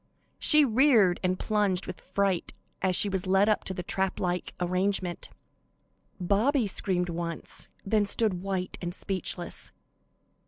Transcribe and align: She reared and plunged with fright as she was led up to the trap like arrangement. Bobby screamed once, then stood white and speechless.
She 0.39 0.65
reared 0.65 1.19
and 1.21 1.37
plunged 1.37 1.85
with 1.85 2.01
fright 2.01 2.53
as 2.81 2.95
she 2.95 3.07
was 3.07 3.27
led 3.27 3.47
up 3.47 3.63
to 3.65 3.73
the 3.75 3.83
trap 3.83 4.19
like 4.19 4.55
arrangement. 4.59 5.29
Bobby 6.19 6.65
screamed 6.65 7.09
once, 7.09 7.67
then 7.85 8.07
stood 8.07 8.41
white 8.41 8.79
and 8.81 8.95
speechless. 8.95 9.71